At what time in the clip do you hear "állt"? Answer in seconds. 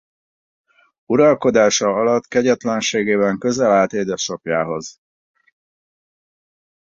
3.71-3.93